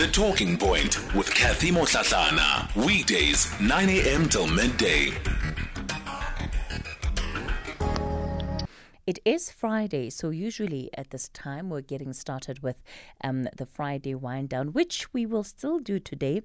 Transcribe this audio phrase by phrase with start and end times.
[0.00, 2.74] The Talking Point with Kathy Motlatlana.
[2.86, 4.30] Weekdays, 9 a.m.
[4.30, 5.12] till midday.
[9.06, 12.76] It is Friday, so usually at this time we're getting started with
[13.22, 16.40] um, the Friday wind down, which we will still do today.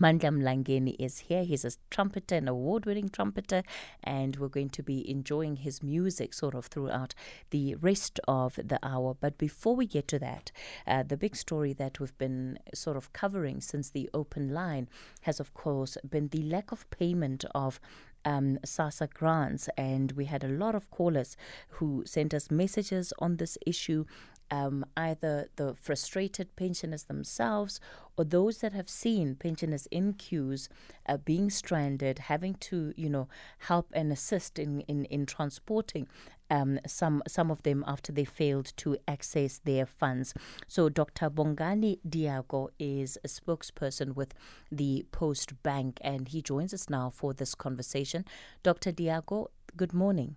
[0.00, 1.44] Mandla Mlangeni is here.
[1.44, 3.62] He's a trumpeter, an award winning trumpeter,
[4.02, 7.14] and we're going to be enjoying his music sort of throughout
[7.50, 9.16] the rest of the hour.
[9.18, 10.50] But before we get to that,
[10.86, 14.88] uh, the big story that we've been sort of covering since the open line
[15.22, 17.78] has, of course, been the lack of payment of
[18.24, 21.36] um, SASSA grants, and we had a lot of callers
[21.68, 24.04] who sent us messages on this issue.
[24.50, 27.80] Um, either the frustrated pensioners themselves
[28.16, 30.68] or those that have seen pensioners in queues
[31.08, 33.26] uh, being stranded, having to, you know,
[33.58, 36.06] help and assist in, in, in transporting
[36.50, 40.34] um, some some of them after they failed to access their funds.
[40.66, 41.30] So Dr.
[41.30, 44.34] Bongani Diako is a spokesperson with
[44.70, 48.24] the Post Bank, and he joins us now for this conversation.
[48.62, 48.92] Dr.
[48.92, 50.36] Diako, good morning.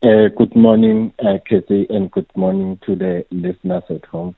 [0.00, 4.36] Uh, good morning, uh, Kathy, and good morning to the listeners at home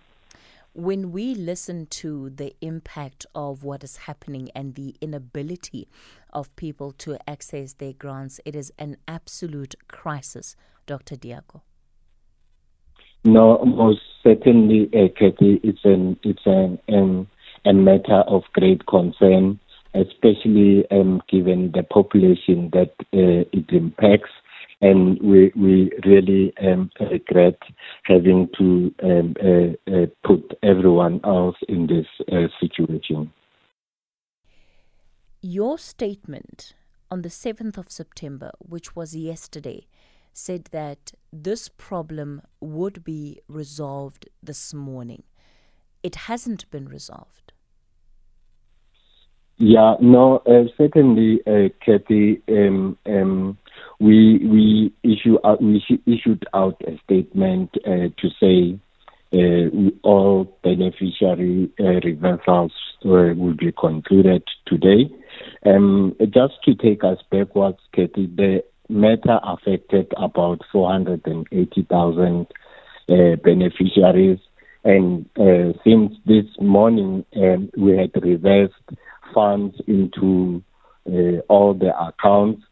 [0.80, 5.88] when we listen to the impact of what is happening and the inability
[6.32, 11.16] of people to access their grants, it is an absolute crisis, Dr.
[11.16, 11.60] Diako.
[13.24, 17.28] No, most certainly, uh, Kathy, it's an it's an, um,
[17.66, 19.60] a matter of great concern,
[19.92, 24.30] especially um, given the population that uh, it impacts
[24.80, 27.58] and we we really um, regret
[28.04, 33.32] having to um, uh, uh, put everyone else in this uh, situation.
[35.42, 36.74] Your statement
[37.10, 39.86] on the 7th of September, which was yesterday,
[40.32, 45.22] said that this problem would be resolved this morning.
[46.02, 47.52] It hasn't been resolved.
[49.56, 52.42] Yeah, no, uh, certainly, uh, Kathy.
[52.48, 53.58] Um, um,
[54.00, 58.78] we we issue out, we issued out a statement uh, to say
[59.32, 62.72] uh, all beneficiary uh, reversals
[63.04, 65.10] uh, will be concluded today.
[65.66, 72.46] Um, just to take us backwards, Katie, the matter affected about 480,000
[73.08, 74.38] uh, beneficiaries.
[74.82, 78.72] And uh, since this morning, um, we had reversed
[79.34, 80.64] funds into
[81.48, 82.62] all the accounts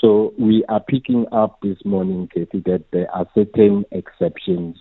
[0.00, 4.76] so we are picking up this morning, Kathy, that there are certain exceptions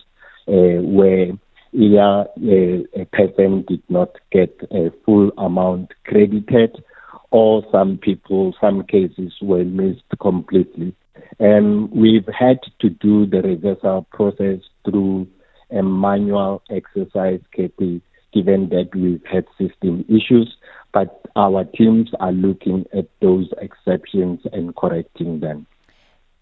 [0.47, 1.31] uh, where
[1.71, 6.83] either uh, a person did not get a full amount credited
[7.31, 10.95] or some people, some cases were missed completely.
[11.39, 15.27] And we've had to do the reversal process through
[15.71, 18.01] a manual exercise, Kathy,
[18.33, 20.55] given that we've had system issues
[20.95, 25.67] but our teams are looking at those exceptions and correcting them.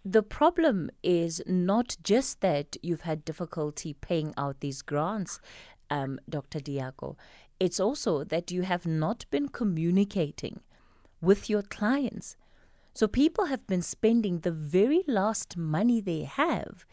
[0.06, 5.40] The problem is not just that you've had difficulty paying out these grants,
[5.90, 6.60] um, Dr.
[6.60, 7.16] Diako.
[7.60, 10.60] It's also that you have not been communicating
[11.20, 12.38] with your clients.
[12.94, 16.86] So people have been spending the very last money they have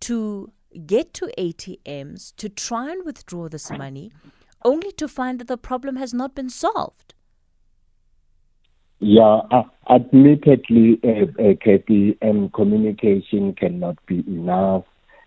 [0.00, 0.52] to
[0.84, 4.12] get to ATMs to try and withdraw this money
[4.64, 7.14] only to find that the problem has not been solved.
[9.00, 14.84] Yeah, uh, admittedly, uh, uh, Kathy, um, communication cannot be enough.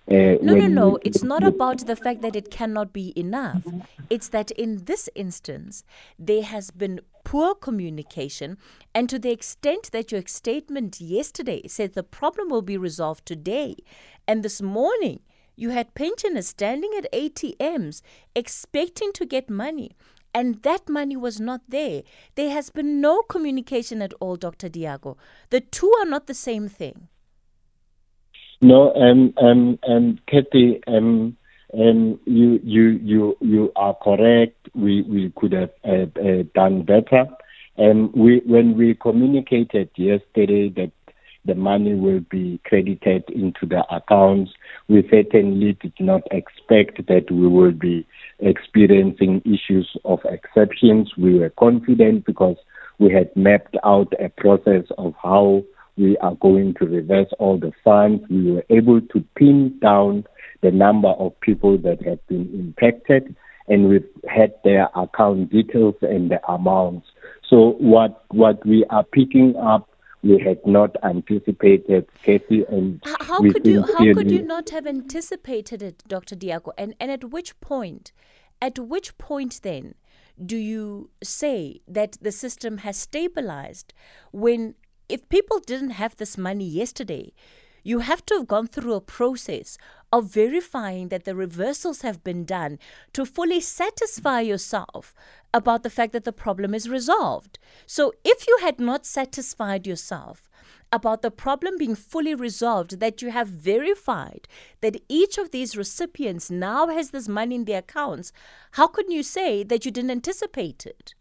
[0.09, 1.00] Uh, no, no, no.
[1.03, 3.66] It's not about the fact that it cannot be enough.
[4.09, 5.84] It's that in this instance,
[6.17, 8.57] there has been poor communication,
[8.94, 13.75] and to the extent that your statement yesterday said the problem will be resolved today,
[14.28, 15.19] and this morning
[15.56, 18.02] you had pensioners standing at ATMs
[18.36, 19.92] expecting to get money,
[20.34, 22.04] and that money was not there.
[22.36, 24.70] There has been no communication at all, Dr.
[24.70, 25.18] Diako.
[25.50, 27.08] The two are not the same thing.
[28.62, 31.38] No, um, um, um, Kathy, um,
[31.74, 34.70] um, you, you, you, you are correct.
[34.74, 37.28] We, we could have uh, uh, done better.
[37.78, 40.91] And we, when we communicated yesterday that
[41.46, 44.52] the money will be credited into the accounts.
[44.88, 48.06] We certainly did not expect that we will be
[48.40, 51.12] experiencing issues of exceptions.
[51.18, 52.58] We were confident because
[53.00, 55.64] we had mapped out a process of how
[55.97, 58.24] we are going to reverse all the funds.
[58.30, 60.26] We were able to pin down
[60.62, 63.36] the number of people that have been impacted
[63.68, 67.08] and we've had their account details and the amounts.
[67.50, 69.90] So what what we are picking up
[70.26, 75.84] we had not anticipated Kathy and how could you how could you not have anticipated
[75.90, 78.12] it dr diako and and at which point
[78.62, 79.96] At which point then
[80.44, 83.94] do you say that the system has stabilized
[84.32, 84.76] when
[85.08, 87.34] if people didn't have this money yesterday,
[87.84, 89.78] you have to have gone through a process
[90.12, 92.80] of verifying that the reversals have been done
[93.14, 95.14] to fully satisfy yourself
[95.55, 97.57] about the fact that the problem is resolved.
[97.85, 100.49] So if you had not satisfied yourself
[100.91, 104.49] about the problem being fully resolved, that you have verified
[104.81, 108.34] that each of these recipients now has this money in their accounts,
[108.72, 111.13] how can you say that you didn't anticipate it?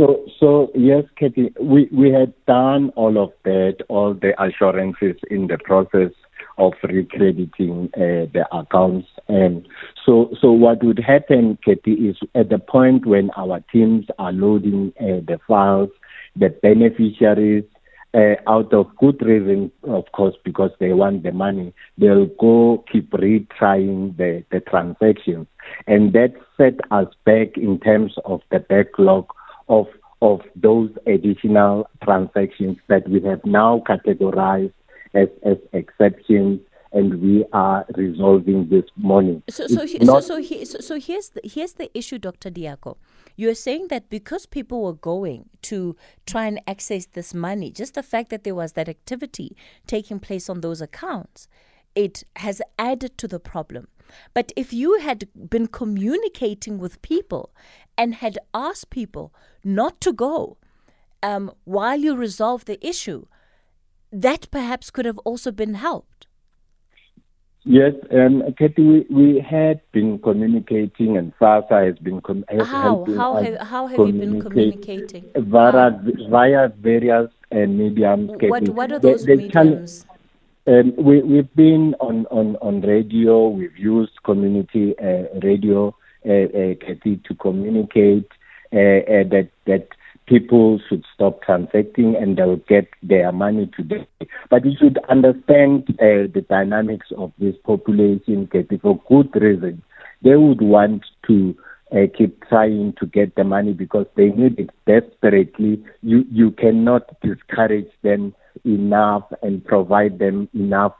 [0.00, 5.46] So, so yes, Katie, we, we had done all of that, all the assurances in
[5.46, 6.10] the process
[6.56, 9.08] of recrediting uh, the accounts.
[9.28, 9.66] And
[10.08, 14.90] so, so what would happen, Katie, is at the point when our teams are loading
[14.98, 15.90] uh, the files,
[16.34, 17.64] the beneficiaries,
[18.14, 23.10] uh, out of good reason, of course, because they want the money, they'll go keep
[23.10, 25.46] retrying the, the transactions.
[25.86, 29.26] And that set us back in terms of the backlog
[29.68, 29.88] of
[30.20, 34.72] of those additional transactions that we have now categorized
[35.14, 36.60] as, as exceptions
[36.98, 39.42] and we are resolving this morning.
[39.48, 42.50] So, so, he, so, so, he, so, so, here's the, here's the issue, Dr.
[42.50, 42.96] Diako.
[43.36, 45.94] You're saying that because people were going to
[46.26, 49.56] try and access this money, just the fact that there was that activity
[49.86, 51.46] taking place on those accounts,
[51.94, 53.86] it has added to the problem.
[54.34, 57.54] But if you had been communicating with people
[57.96, 60.56] and had asked people not to go
[61.22, 63.26] um, while you resolve the issue,
[64.10, 66.27] that perhaps could have also been helped.
[67.70, 73.04] Yes, um, Katie, we, we had been communicating, and SASSA has been com- has how
[73.14, 75.90] how have, how have you been communicating via
[76.30, 78.30] via various uh, mediums.
[78.40, 80.06] What what are those the, the mediums?
[80.66, 85.94] Um, we, we've been on, on, on radio, we've used community uh, radio,
[86.26, 86.74] uh, uh,
[87.04, 88.30] to communicate
[88.72, 89.88] uh, uh, that, that
[90.28, 94.06] people should stop transacting and they'll get their money today.
[94.50, 98.48] But you should understand uh, the dynamics of this population,
[98.82, 99.82] for good reason.
[100.22, 101.56] They would want to
[101.92, 105.82] uh, keep trying to get the money because they need it desperately.
[106.02, 108.34] You you cannot discourage them
[108.64, 110.94] enough and provide them enough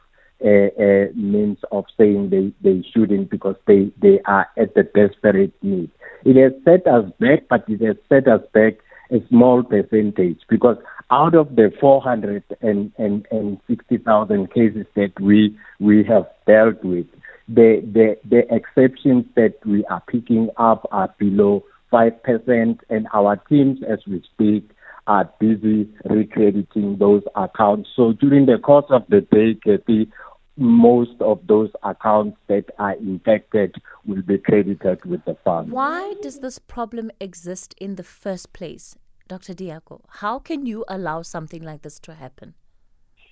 [0.44, 5.52] uh, uh, means of saying they, they shouldn't because they, they are at the desperate
[5.62, 5.90] need.
[6.24, 8.74] It has set us back, but it has set us back
[9.10, 10.76] a small percentage because
[11.10, 17.06] out of the 460,000 cases that we we have dealt with,
[17.48, 23.78] the, the, the exceptions that we are picking up are below 5%, and our teams,
[23.88, 24.70] as we speak,
[25.06, 27.88] are busy recrediting those accounts.
[27.96, 30.10] So during the course of the day, Kathy,
[30.58, 35.70] most of those accounts that are infected will be credited with the fund.
[35.70, 38.96] Why does this problem exist in the first place,
[39.28, 39.54] Dr.
[39.54, 40.00] Diako?
[40.08, 42.54] How can you allow something like this to happen?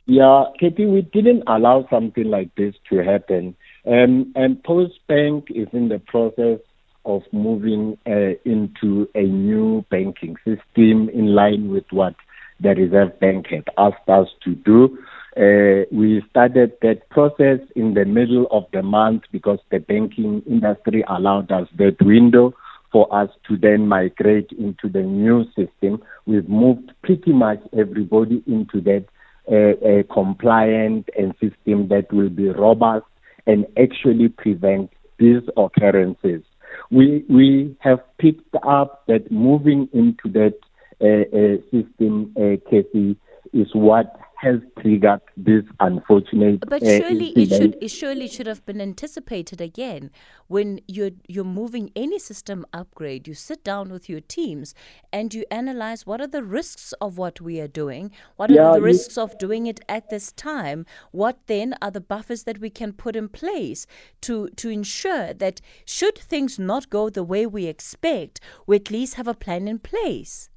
[0.07, 3.57] Yeah, Katie, we didn't allow something like this to happen.
[3.87, 6.61] Um, and Postbank is in the process
[7.05, 12.15] of moving uh, into a new banking system in line with what
[12.61, 14.97] the Reserve Bank had asked us to do.
[15.37, 21.05] Uh, we started that process in the middle of the month because the banking industry
[21.09, 22.55] allowed us that window
[22.91, 26.03] for us to then migrate into the new system.
[26.27, 29.05] We've moved pretty much everybody into that
[29.49, 33.07] uh, compliant and system that will be robust
[33.47, 36.43] and actually prevent these occurrences
[36.91, 40.55] we we have picked up that moving into that
[41.01, 43.17] uh, uh, system, uh, Kathy,
[43.53, 46.61] is what has triggered this unfortunate.
[46.67, 50.11] But uh, surely it should it surely should have been anticipated again
[50.49, 53.27] when you're you're moving any system upgrade.
[53.27, 54.75] You sit down with your teams
[55.13, 58.75] and you analyze what are the risks of what we are doing, what yeah, are
[58.75, 62.71] the risks of doing it at this time, what then are the buffers that we
[62.71, 63.87] can put in place
[64.23, 69.15] to to ensure that should things not go the way we expect, we at least
[69.15, 70.51] have a plan in place.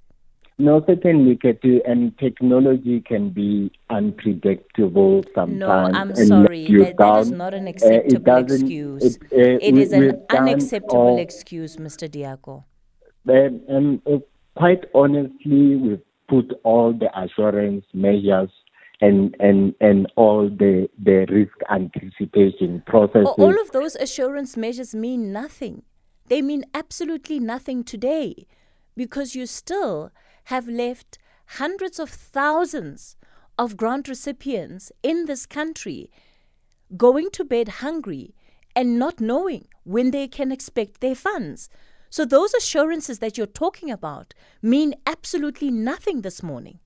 [0.61, 5.57] No, certainly, Katie, and technology can be unpredictable sometimes.
[5.57, 6.67] No, I'm sorry.
[6.67, 9.15] That, that is not an uh, acceptable uh, excuse.
[9.15, 12.09] It, uh, it is an unacceptable excuse, Mr.
[12.09, 12.65] Diako.
[13.29, 14.17] Um, um, uh,
[14.57, 18.49] quite honestly, we've put all the assurance measures
[18.99, 23.29] and and and all the the risk anticipation processes.
[23.37, 25.83] All of those assurance measures mean nothing.
[26.27, 28.45] They mean absolutely nothing today
[28.97, 30.11] because you still
[30.49, 31.19] have left
[31.59, 33.15] hundreds of thousands
[33.59, 36.09] of grant recipients in this country
[36.97, 38.33] going to bed hungry
[38.75, 41.69] and not knowing when they can expect their funds.
[42.09, 46.79] So, those assurances that you're talking about mean absolutely nothing this morning.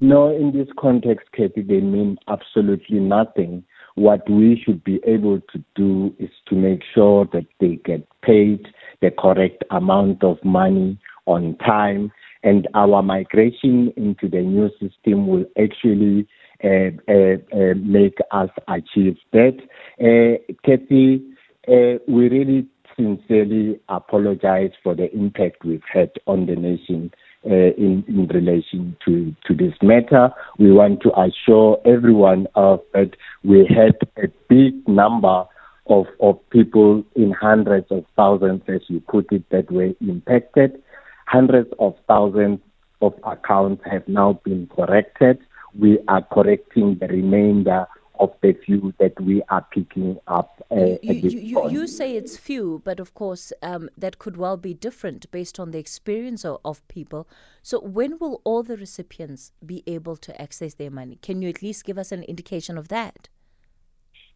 [0.00, 3.64] No, in this context, Kathy, they mean absolutely nothing.
[3.94, 8.66] What we should be able to do is to make sure that they get paid
[9.00, 15.44] the correct amount of money on time, and our migration into the new system will
[15.60, 16.26] actually
[16.62, 19.56] uh, uh, uh, make us achieve that.
[20.00, 21.22] Uh, Kathy,
[21.68, 22.66] uh, we really
[22.96, 27.10] sincerely apologize for the impact we've had on the nation
[27.46, 30.30] uh, in, in relation to, to this matter.
[30.58, 35.44] We want to assure everyone of that we had a big number
[35.86, 40.82] of, of people in hundreds of thousands, as you put it, that were impacted.
[41.30, 42.58] Hundreds of thousands
[43.00, 45.38] of accounts have now been corrected.
[45.78, 47.86] We are correcting the remainder
[48.18, 50.60] of the few that we are picking up.
[50.72, 54.74] Uh, you, you, you, say it's few, but of course um, that could well be
[54.74, 57.28] different based on the experience of, of, people.
[57.62, 61.20] So when will all the recipients be able to access their money?
[61.22, 63.28] Can you at least give us an indication of that?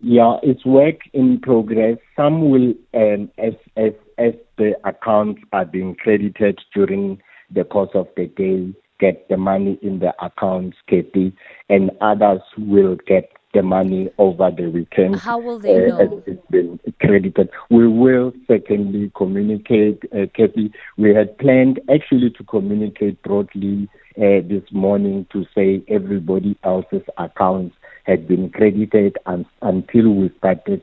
[0.01, 1.99] Yeah, it's work in progress.
[2.17, 8.09] Some will, um, as, as, as the accounts are being credited during the course of
[8.17, 11.37] the day, get the money in the accounts, Katie,
[11.69, 15.17] and others will get the money over the weekend.
[15.17, 16.23] How will they uh, know?
[16.27, 17.51] It's been credited.
[17.71, 20.73] We will certainly communicate, uh, Kathy.
[20.97, 27.77] We had planned actually to communicate broadly uh, this morning to say everybody else's accounts
[28.05, 30.83] had been credited and, until we started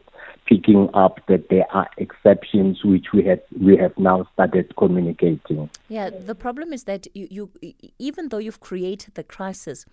[0.52, 5.70] picking up that there are exceptions which we have we have now started communicating.
[5.88, 9.86] Yeah, the problem is that you, you even though you've created the crisis,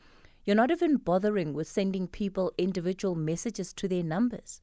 [0.45, 4.61] you're not even bothering with sending people individual messages to their numbers.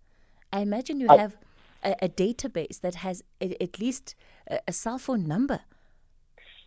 [0.52, 1.38] I imagine you have
[1.82, 4.16] a, a, database that has a, at least
[4.50, 5.62] a, a, cell phone number.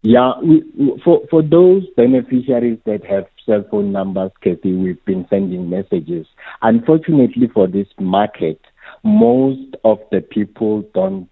[0.00, 0.62] Yeah, we,
[1.04, 6.26] for for those beneficiaries that have cell phone numbers, Kathy, we've been sending messages.
[6.62, 8.60] Unfortunately, for this market,
[9.04, 11.28] most of the people don't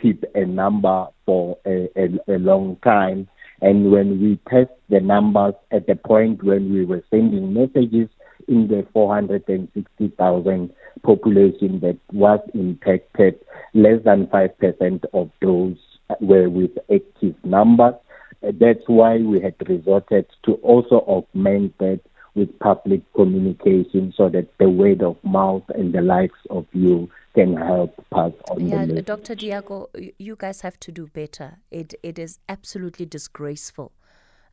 [0.00, 3.28] keep a number for a, a, a long time
[3.60, 8.08] and when we test the numbers at the point when we were sending messages
[8.48, 10.70] in the 460,000
[11.02, 13.38] population that was impacted,
[13.74, 15.76] less than 5% of those
[16.20, 17.94] were with active numbers.
[18.42, 22.00] That's why we had resorted to also augment that
[22.36, 27.56] with public communication so that the word of mouth and the likes of you can
[27.56, 29.34] help pass on the yeah, Dr.
[29.34, 31.58] Diako, you guys have to do better.
[31.70, 33.92] It it is absolutely disgraceful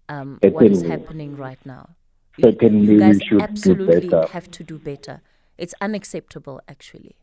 [0.09, 1.89] um, what is happening right now.
[2.41, 5.21] Certainly, you guys should absolutely have to do better.
[5.57, 7.15] It's unacceptable, actually.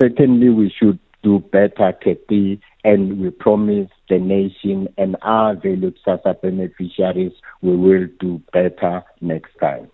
[0.00, 6.40] Certainly, we should do better, Kathy, and we promise the nation and our valued SASSA
[6.42, 9.88] beneficiaries we will do better next time.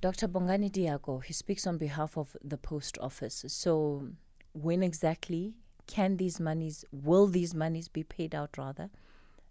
[0.00, 0.28] Dr.
[0.28, 3.44] Bongani Diako, he speaks on behalf of the post office.
[3.48, 4.08] So,
[4.52, 5.54] when exactly
[5.88, 8.90] can these monies, will these monies be paid out rather?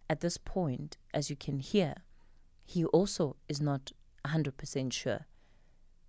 [0.09, 1.95] At this point, as you can hear,
[2.65, 3.91] he also is not
[4.25, 5.25] 100% sure.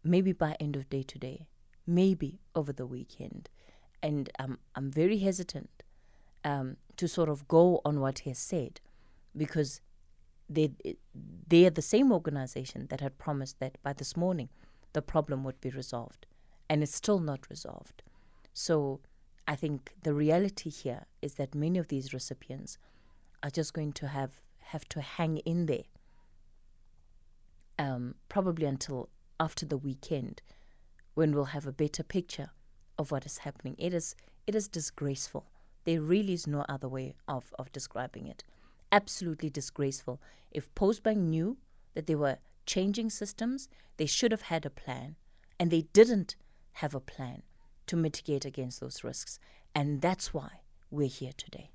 [0.04, 1.48] Maybe by end of day today,
[1.88, 3.48] maybe over the weekend.
[4.02, 5.82] And um, I'm very hesitant
[6.44, 8.80] um, to sort of go on what he has said
[9.36, 9.80] because
[10.48, 10.70] they
[11.48, 14.48] they are the same organization that had promised that by this morning
[14.92, 16.26] the problem would be resolved,
[16.68, 18.02] and it's still not resolved.
[18.54, 19.00] So
[19.46, 22.78] I think the reality here is that many of these recipients
[23.42, 25.88] are just going to have have to hang in there,
[27.78, 29.08] um, probably until
[29.40, 30.42] after the weekend,
[31.18, 32.50] when we'll have a better picture
[32.96, 33.74] of what is happening.
[33.76, 34.14] It is
[34.46, 35.46] it is disgraceful.
[35.84, 38.44] There really is no other way of, of describing it
[38.92, 40.20] absolutely disgraceful.
[40.50, 41.56] If Postbank knew
[41.94, 45.16] that they were changing systems, they should have had a plan.
[45.58, 46.36] And they didn't
[46.74, 47.42] have a plan
[47.88, 49.40] to mitigate against those risks.
[49.74, 50.60] And that's why
[50.90, 51.70] we're here today.